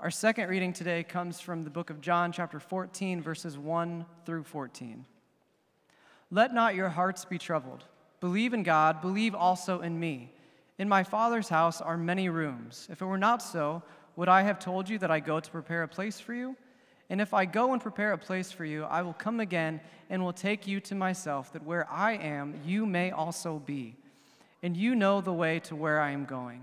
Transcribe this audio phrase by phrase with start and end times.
[0.00, 4.44] Our second reading today comes from the book of John, chapter 14, verses 1 through
[4.44, 5.04] 14.
[6.30, 7.82] Let not your hearts be troubled.
[8.20, 10.30] Believe in God, believe also in me.
[10.78, 12.86] In my Father's house are many rooms.
[12.92, 13.82] If it were not so,
[14.14, 16.54] would I have told you that I go to prepare a place for you?
[17.10, 19.80] And if I go and prepare a place for you, I will come again
[20.10, 23.96] and will take you to myself, that where I am, you may also be.
[24.62, 26.62] And you know the way to where I am going.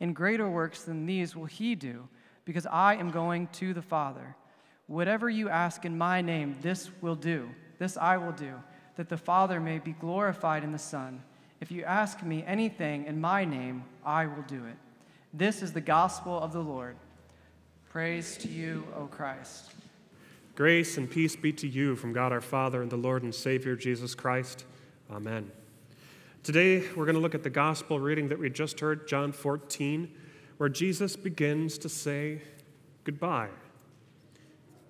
[0.00, 2.08] and greater works than these will he do,
[2.44, 4.36] because I am going to the Father.
[4.86, 7.48] Whatever you ask in my name, this will do.
[7.78, 8.54] This I will do,
[8.96, 11.22] that the Father may be glorified in the Son.
[11.60, 14.76] If you ask me anything in my name, I will do it.
[15.34, 16.96] This is the gospel of the Lord.
[17.90, 19.72] Praise to you, O Christ.
[20.54, 23.76] Grace and peace be to you from God our Father and the Lord and Savior
[23.76, 24.64] Jesus Christ.
[25.10, 25.50] Amen.
[26.42, 30.08] Today, we're going to look at the gospel reading that we just heard, John 14,
[30.56, 32.40] where Jesus begins to say
[33.04, 33.48] goodbye.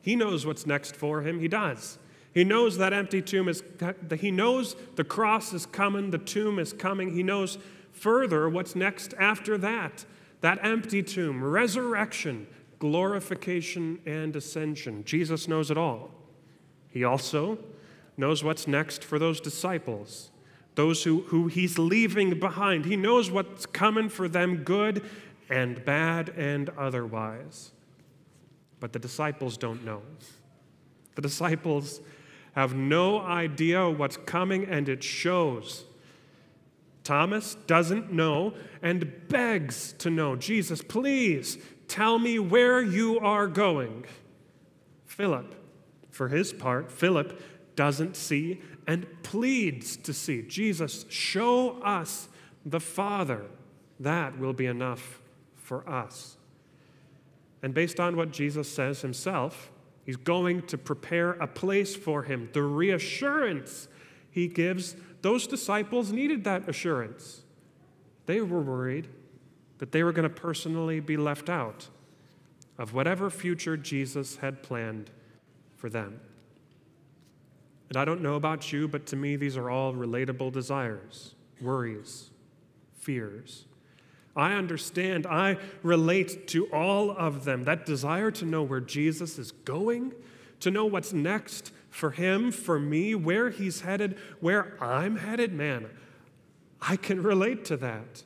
[0.00, 1.40] He knows what's next for him.
[1.40, 1.98] He does.
[2.32, 3.62] He knows that empty tomb is,
[4.18, 7.14] he knows the cross is coming, the tomb is coming.
[7.14, 7.58] He knows
[7.90, 10.04] further what's next after that
[10.40, 12.46] that empty tomb, resurrection,
[12.78, 15.02] glorification, and ascension.
[15.04, 16.10] Jesus knows it all.
[16.90, 17.58] He also
[18.16, 20.30] knows what's next for those disciples
[20.78, 22.84] those who, who he's leaving behind.
[22.84, 25.04] He knows what's coming for them, good
[25.50, 27.72] and bad and otherwise.
[28.78, 30.02] But the disciples don't know.
[31.16, 32.00] The disciples
[32.52, 35.84] have no idea what's coming, and it shows.
[37.02, 40.36] Thomas doesn't know and begs to know.
[40.36, 44.04] Jesus, please tell me where you are going.
[45.06, 45.56] Philip,
[46.12, 47.42] for his part, Philip
[47.74, 50.42] doesn't see and pleads to see.
[50.42, 52.28] Jesus, show us
[52.64, 53.44] the Father.
[54.00, 55.20] That will be enough
[55.54, 56.38] for us.
[57.62, 59.70] And based on what Jesus says himself,
[60.06, 62.48] he's going to prepare a place for him.
[62.54, 63.88] The reassurance
[64.30, 67.42] he gives, those disciples needed that assurance.
[68.24, 69.08] They were worried
[69.78, 71.88] that they were going to personally be left out
[72.78, 75.10] of whatever future Jesus had planned
[75.76, 76.20] for them.
[77.88, 82.30] And I don't know about you, but to me, these are all relatable desires, worries,
[83.00, 83.64] fears.
[84.36, 87.64] I understand, I relate to all of them.
[87.64, 90.12] That desire to know where Jesus is going,
[90.60, 95.88] to know what's next for him, for me, where he's headed, where I'm headed, man,
[96.80, 98.22] I can relate to that.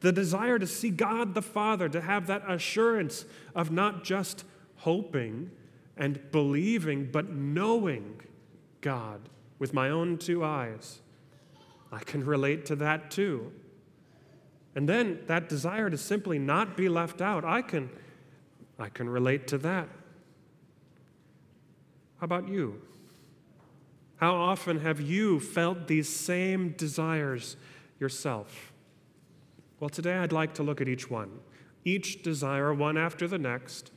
[0.00, 3.24] The desire to see God the Father, to have that assurance
[3.54, 4.44] of not just
[4.76, 5.50] hoping
[5.96, 8.20] and believing, but knowing
[8.86, 11.00] God with my own two eyes.
[11.90, 13.50] I can relate to that too.
[14.76, 17.90] And then that desire to simply not be left out, I can,
[18.78, 19.88] I can relate to that.
[22.20, 22.80] How about you?
[24.18, 27.56] How often have you felt these same desires
[27.98, 28.72] yourself?
[29.80, 31.40] Well, today I'd like to look at each one,
[31.84, 33.90] each desire, one after the next,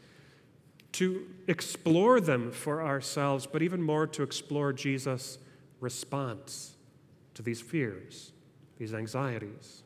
[0.93, 5.37] to explore them for ourselves, but even more to explore Jesus'
[5.79, 6.75] response
[7.35, 8.31] to these fears,
[8.77, 9.83] these anxieties,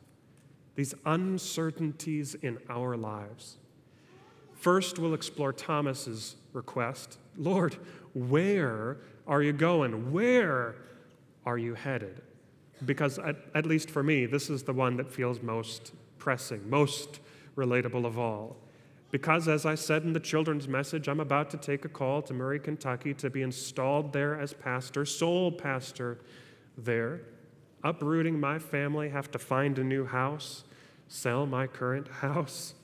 [0.74, 3.58] these uncertainties in our lives.
[4.54, 7.76] First, we'll explore Thomas's request Lord,
[8.14, 10.12] where are you going?
[10.12, 10.76] Where
[11.44, 12.22] are you headed?
[12.84, 17.20] Because, at, at least for me, this is the one that feels most pressing, most
[17.56, 18.56] relatable of all.
[19.14, 22.34] Because, as I said in the children's message, I'm about to take a call to
[22.34, 26.18] Murray, Kentucky to be installed there as pastor, sole pastor
[26.76, 27.20] there.
[27.84, 30.64] Uprooting my family, have to find a new house,
[31.06, 32.74] sell my current house.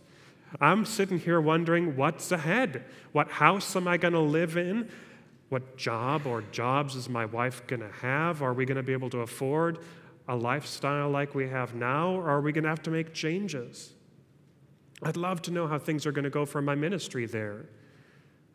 [0.60, 2.84] I'm sitting here wondering what's ahead.
[3.10, 4.88] What house am I going to live in?
[5.48, 8.40] What job or jobs is my wife going to have?
[8.40, 9.80] Are we going to be able to afford
[10.28, 13.94] a lifestyle like we have now, or are we going to have to make changes?
[15.02, 17.66] I'd love to know how things are going to go for my ministry there.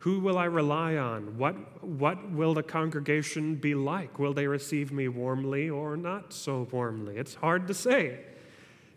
[0.00, 1.36] Who will I rely on?
[1.38, 4.18] What, what will the congregation be like?
[4.18, 7.16] Will they receive me warmly or not so warmly?
[7.16, 8.20] It's hard to say.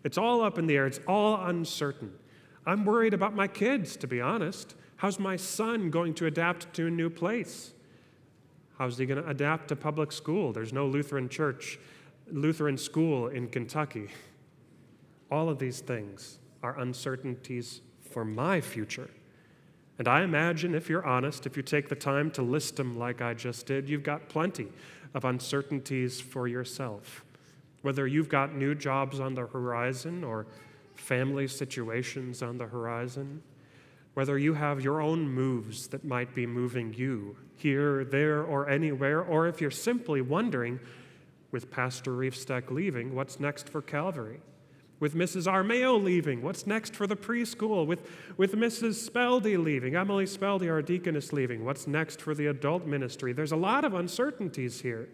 [0.04, 2.14] It's all up in the air, it's all uncertain.
[2.66, 4.76] I'm worried about my kids, to be honest.
[4.98, 7.74] How's my son going to adapt to a new place?
[8.78, 10.54] How's he going to adapt to public school?
[10.54, 11.80] There's no Lutheran church,
[12.32, 14.10] Lutheran school in Kentucky.
[15.32, 19.10] All of these things are uncertainties for my future.
[19.98, 23.22] And I imagine, if you're honest, if you take the time to list them like
[23.22, 24.68] I just did, you've got plenty
[25.14, 27.26] of uncertainties for yourself.
[27.82, 30.48] Whether you've got new jobs on the horizon or
[30.96, 33.42] family situations on the horizon,
[34.14, 39.22] whether you have your own moves that might be moving you here, there, or anywhere,
[39.22, 40.80] or if you're simply wondering,
[41.52, 44.40] with Pastor Reefstack leaving, what's next for Calvary?
[45.00, 45.48] With Mrs.
[45.48, 47.86] Armeo leaving, what's next for the preschool?
[47.86, 48.06] With,
[48.36, 49.10] with Mrs.
[49.10, 53.32] Speldy leaving, Emily Speldy, our deaconess, leaving, what's next for the adult ministry?
[53.32, 55.08] There's a lot of uncertainties here.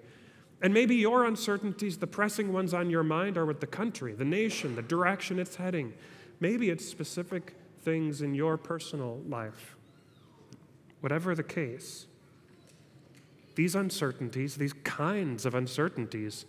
[0.62, 4.26] And maybe your uncertainties, the pressing ones on your mind, are with the country, the
[4.26, 5.94] nation, the direction it's heading.
[6.40, 9.76] Maybe it's specific things in your personal life.
[11.02, 12.08] Whatever the case,
[13.54, 16.46] these uncertainties, these kinds of uncertainties,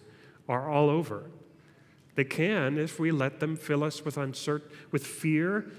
[0.48, 1.30] are all over.
[2.16, 5.70] They can if we let them fill us with, uncertain, with fear,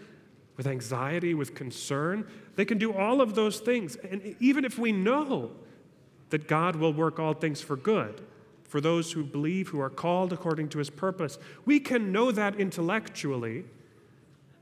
[0.55, 2.25] with anxiety, with concern.
[2.55, 3.97] They can do all of those things.
[3.97, 5.51] And even if we know
[6.29, 8.21] that God will work all things for good
[8.67, 11.39] for those who believe, who are called according to his purpose.
[11.65, 13.63] We can know that intellectually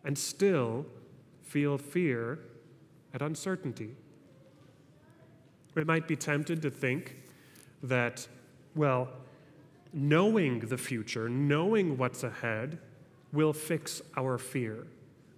[0.04, 0.86] and still
[1.42, 2.40] feel fear
[3.14, 3.96] and uncertainty.
[5.74, 7.18] We might be tempted to think
[7.82, 8.28] that,
[8.76, 9.10] well,
[9.96, 12.78] knowing the future, knowing what's ahead,
[13.32, 14.86] will fix our fear,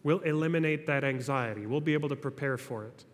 [0.04, 3.06] will eliminate that anxiety, we'll be able to prepare for it.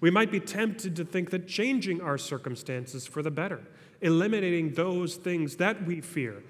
[0.00, 3.60] We might be tempted to think that changing our circumstances for the better,
[4.02, 6.42] eliminating those things that we fear,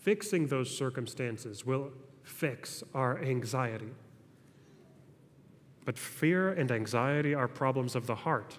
[0.00, 1.92] fixing those circumstances will
[2.22, 3.90] fix our anxiety.
[5.86, 8.58] But fear and anxiety are problems of the heart,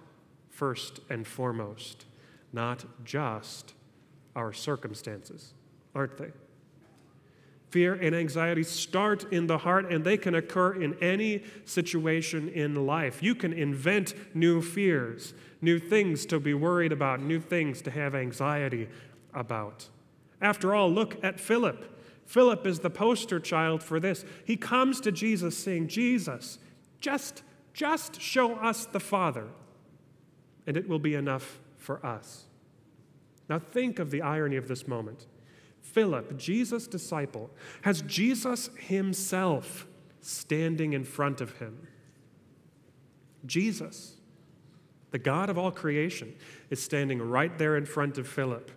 [0.50, 2.06] first and foremost,
[2.52, 3.74] not just
[4.36, 5.54] our circumstances,
[5.94, 6.32] aren't they?
[7.70, 12.86] Fear and anxiety start in the heart and they can occur in any situation in
[12.86, 13.24] life.
[13.24, 18.14] You can invent new fears, new things to be worried about, new things to have
[18.14, 18.90] anxiety
[19.34, 19.90] about.
[20.40, 22.00] After all, look at Philip.
[22.28, 24.24] Philip is the poster child for this.
[24.46, 26.60] He comes to Jesus saying, Jesus,
[27.00, 27.42] just,
[27.74, 29.48] just show us the Father,
[30.68, 32.46] and it will be enough for us.
[33.50, 35.28] Now, think of the irony of this moment.
[35.82, 37.50] Philip, Jesus' disciple,
[37.82, 39.86] has Jesus himself
[40.22, 41.88] standing in front of him.
[43.46, 44.16] Jesus,
[45.12, 46.34] the God of all creation,
[46.70, 48.72] is standing right there in front of Philip.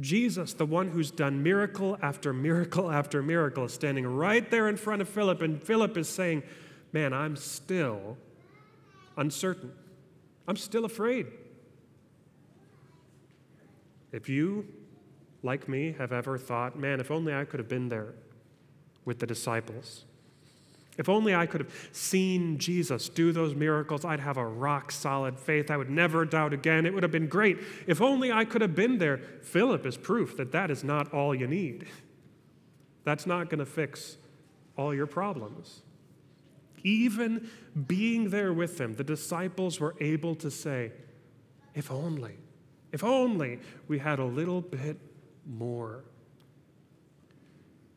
[0.00, 4.76] Jesus, the one who's done miracle after miracle after miracle, is standing right there in
[4.76, 6.42] front of Philip, and Philip is saying,
[6.92, 8.16] Man, I'm still
[9.18, 9.72] uncertain.
[10.46, 11.26] I'm still afraid.
[14.12, 14.66] If you
[15.42, 18.14] like me, have ever thought, man, if only I could have been there
[19.04, 20.04] with the disciples.
[20.98, 25.38] If only I could have seen Jesus do those miracles, I'd have a rock solid
[25.38, 25.70] faith.
[25.70, 26.86] I would never doubt again.
[26.86, 27.58] It would have been great.
[27.86, 29.18] If only I could have been there.
[29.42, 31.86] Philip is proof that that is not all you need.
[33.04, 34.16] That's not going to fix
[34.76, 35.82] all your problems.
[36.82, 37.48] Even
[37.86, 40.92] being there with them, the disciples were able to say,
[41.74, 42.36] if only,
[42.92, 44.98] if only we had a little bit
[45.46, 46.04] more.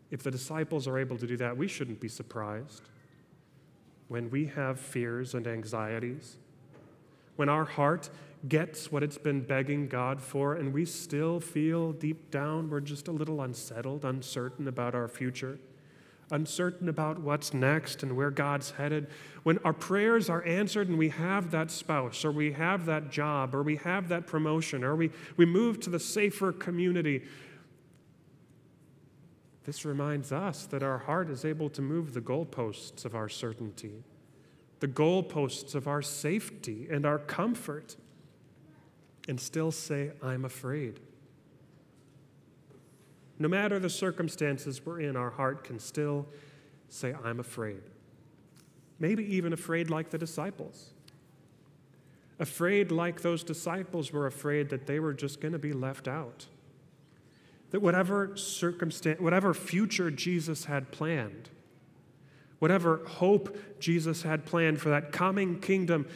[0.10, 2.84] If the disciples are able to do that, we shouldn't be surprised.
[4.10, 6.38] When we have fears and anxieties,
[7.38, 8.10] when our heart
[8.48, 13.08] gets what it's been begging God for, and we still feel deep down we're just
[13.08, 15.60] a little unsettled, uncertain about our future,
[16.32, 19.08] uncertain about what's next and where God's headed,
[19.44, 23.54] when our prayers are answered and we have that spouse, or we have that job,
[23.54, 27.24] or we have that promotion, or we, we move to the safer community,
[29.64, 34.04] this reminds us that our heart is able to move the goalposts of our certainty,
[34.80, 37.96] the goalposts of our safety and our comfort,
[39.28, 41.00] and still say, I'm afraid.
[43.42, 46.28] No matter the circumstances we're in, our heart can still
[46.90, 47.82] say, I'm afraid.
[49.02, 50.92] maybe even afraid like the disciples.
[52.40, 56.46] Afraid like those disciples were afraid that they were just going to be left out.
[57.72, 61.50] That whatever circumstance, whatever future Jesus had planned,
[62.60, 66.08] whatever hope Jesus had planned for that coming kingdom,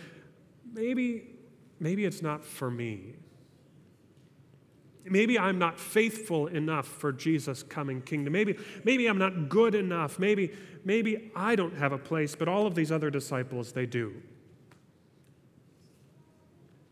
[0.74, 1.24] maybe,
[1.79, 3.15] maybe it's not for me.
[5.07, 8.33] Maybe I'm not faithful enough for Jesus' coming kingdom.
[8.33, 10.17] Maybe, maybe I'm not good enough.
[10.17, 10.51] Maybe,
[10.83, 14.15] maybe I don't have a place, but all of these other disciples, they do.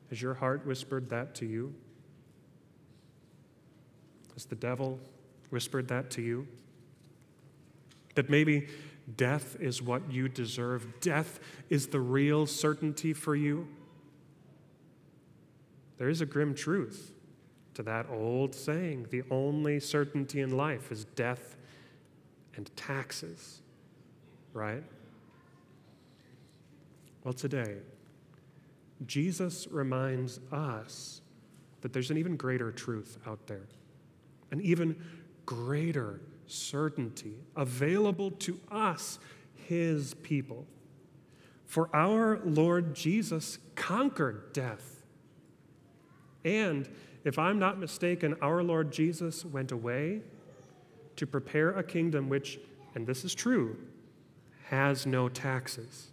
[0.10, 1.74] Has your heart whispered that to you?
[4.34, 5.00] Has the devil
[5.50, 6.48] whispered that to you?
[8.14, 8.68] That maybe
[9.18, 11.40] death is what you deserve, death
[11.70, 13.68] is the real certainty for you?
[15.98, 17.13] There is a grim truth
[17.76, 21.58] to that old saying the only certainty in life is death
[22.56, 23.62] and taxes,
[24.54, 24.84] right?
[27.24, 27.78] Well, today,
[29.06, 31.22] Jesus reminds us
[31.82, 33.68] that there's an even greater truth out there,
[34.52, 35.02] an even
[35.46, 39.20] greater certainty available to us,
[39.56, 40.66] his people.
[41.66, 45.02] For our Lord Jesus conquered death.
[46.46, 46.88] And
[47.24, 50.22] if I'm not mistaken, our Lord Jesus went away
[51.16, 52.60] to prepare a kingdom which,
[52.96, 53.78] and this is true,
[54.68, 56.10] has no taxes.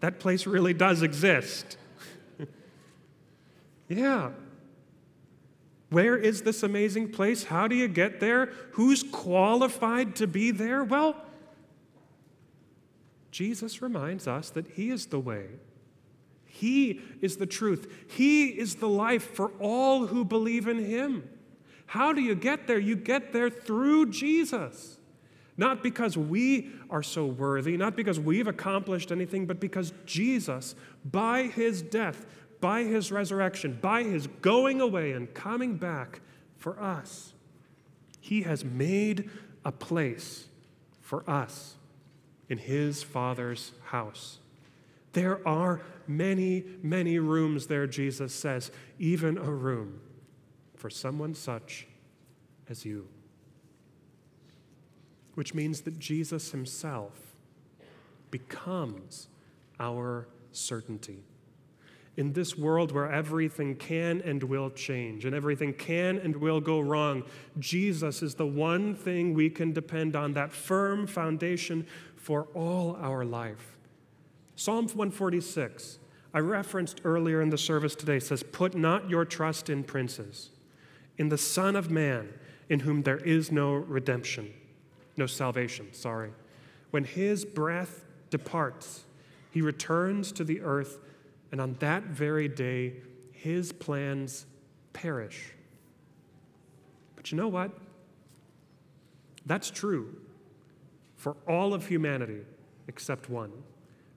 [0.00, 1.76] That place really does exist.
[3.88, 4.30] yeah.
[5.90, 7.44] Where is this amazing place?
[7.44, 8.52] How do you get there?
[8.72, 10.84] Who's qualified to be there?
[10.84, 11.16] Well,
[13.30, 15.46] Jesus reminds us that He is the way,
[16.58, 17.86] he is the truth.
[18.08, 21.28] He is the life for all who believe in Him.
[21.86, 22.80] How do you get there?
[22.80, 24.98] You get there through Jesus.
[25.56, 30.74] Not because we are so worthy, not because we've accomplished anything, but because Jesus,
[31.04, 32.26] by His death,
[32.60, 36.22] by His resurrection, by His going away and coming back
[36.56, 37.34] for us,
[38.20, 39.30] He has made
[39.64, 40.48] a place
[41.00, 41.76] for us
[42.48, 44.40] in His Father's house.
[45.18, 48.70] There are many, many rooms there, Jesus says,
[49.00, 50.00] even a room
[50.76, 51.88] for someone such
[52.68, 53.08] as you.
[55.34, 57.34] Which means that Jesus himself
[58.30, 59.26] becomes
[59.80, 61.24] our certainty.
[62.16, 66.78] In this world where everything can and will change and everything can and will go
[66.78, 67.24] wrong,
[67.58, 73.24] Jesus is the one thing we can depend on, that firm foundation for all our
[73.24, 73.77] life.
[74.58, 76.00] Psalm 146,
[76.34, 80.50] I referenced earlier in the service today, says, Put not your trust in princes,
[81.16, 82.28] in the Son of Man,
[82.68, 84.52] in whom there is no redemption,
[85.16, 86.32] no salvation, sorry.
[86.90, 89.04] When his breath departs,
[89.52, 90.98] he returns to the earth,
[91.52, 92.94] and on that very day,
[93.30, 94.44] his plans
[94.92, 95.52] perish.
[97.14, 97.78] But you know what?
[99.46, 100.16] That's true
[101.14, 102.40] for all of humanity
[102.88, 103.52] except one.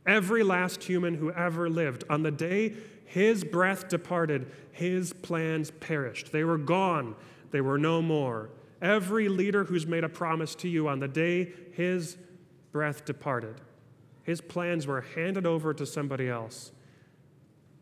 [0.06, 2.74] Every last human who ever lived, on the day
[3.06, 6.32] his breath departed, his plans perished.
[6.32, 7.16] They were gone,
[7.52, 8.50] they were no more.
[8.82, 12.18] Every leader who's made a promise to you on the day his
[12.72, 13.62] breath departed,
[14.24, 16.72] his plans were handed over to somebody else.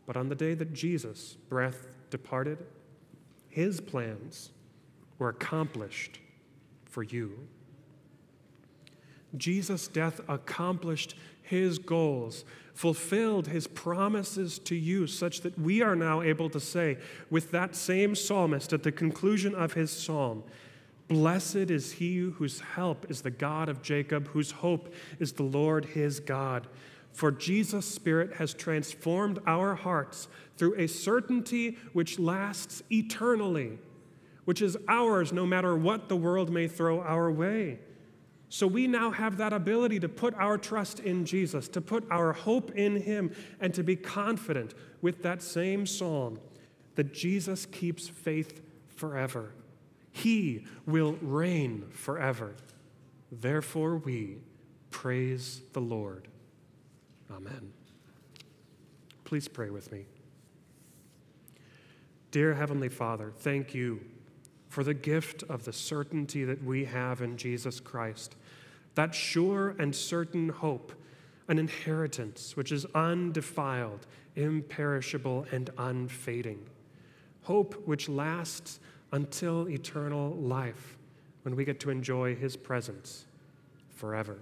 [0.06, 2.66] But on the day that Jesus' breath departed,
[3.48, 4.52] his plans
[5.20, 6.20] were accomplished
[6.86, 7.48] for you.
[9.38, 16.22] Jesus' death accomplished his goals, fulfilled his promises to you, such that we are now
[16.22, 16.98] able to say,
[17.30, 20.44] with that same psalmist at the conclusion of his psalm,
[21.10, 25.86] Blessed is he whose help is the God of Jacob, whose hope is the Lord
[25.86, 26.68] his God.
[27.12, 33.80] For Jesus' Spirit has transformed our hearts through a certainty which lasts eternally,
[34.46, 37.80] which is ours no matter what the world may throw our way.
[38.50, 42.34] So we now have that ability to put our trust in Jesus, to put our
[42.34, 46.40] hope in Him, and to be confident with that same psalm
[46.96, 49.54] that Jesus keeps faith forever.
[50.12, 52.56] He will reign forever.
[53.32, 54.40] Therefore, we
[54.90, 56.28] praise the Lord.
[57.32, 57.72] Amen.
[59.24, 60.06] Please pray with me.
[62.32, 64.02] Dear Heavenly Father, thank you
[64.68, 68.36] for the gift of the certainty that we have in Jesus Christ,
[68.96, 70.92] that sure and certain hope,
[71.48, 74.06] an inheritance which is undefiled,
[74.36, 76.60] imperishable, and unfading.
[77.44, 78.80] Hope which lasts
[79.12, 80.98] until eternal life
[81.44, 83.26] when we get to enjoy His presence
[83.96, 84.40] forever.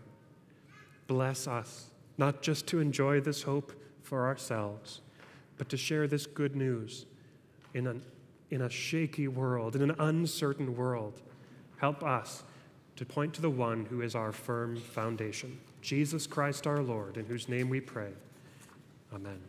[1.07, 3.71] bless us, not just to enjoy this hope
[4.03, 5.01] for ourselves,
[5.57, 7.05] but to share this good news
[7.73, 8.01] in, an,
[8.51, 11.21] in a shaky world, in an uncertain world.
[11.77, 12.43] Help us
[12.97, 17.25] to point to the one who is our firm foundation, Jesus Christ our Lord, in
[17.25, 18.11] whose name we pray.
[19.13, 19.39] Amen.